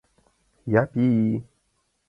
[0.81, 1.07] Япи!